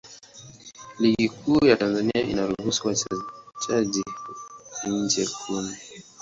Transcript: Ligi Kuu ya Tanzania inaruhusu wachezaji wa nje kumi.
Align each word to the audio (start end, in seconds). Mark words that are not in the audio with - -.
Ligi 0.99 1.27
Kuu 1.29 1.65
ya 1.65 1.75
Tanzania 1.77 2.21
inaruhusu 2.23 2.87
wachezaji 2.87 4.03
wa 4.83 4.89
nje 4.89 5.27
kumi. 5.45 5.77